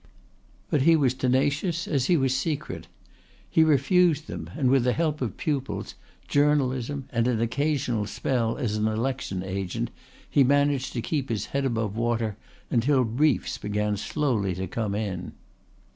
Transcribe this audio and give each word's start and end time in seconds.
But 0.71 0.81
he 0.81 0.95
was 0.95 1.13
tenacious 1.13 1.87
as 1.87 2.05
he 2.07 2.17
was 2.17 2.35
secret. 2.35 2.87
He 3.47 3.63
refused 3.63 4.25
them, 4.25 4.49
and 4.57 4.71
with 4.71 4.83
the 4.83 4.93
help 4.93 5.21
of 5.21 5.37
pupils, 5.37 5.93
journalism 6.27 7.05
and 7.11 7.27
an 7.27 7.39
occasional 7.39 8.07
spell 8.07 8.57
as 8.57 8.75
an 8.75 8.87
election 8.87 9.43
agent, 9.43 9.91
he 10.27 10.43
managed 10.43 10.93
to 10.93 11.03
keep 11.03 11.29
his 11.29 11.45
head 11.53 11.65
above 11.65 11.95
water 11.95 12.35
until 12.71 13.03
briefs 13.03 13.59
began 13.59 13.95
slowly 13.95 14.55
to 14.55 14.65
come 14.65 14.95
in. 14.95 15.33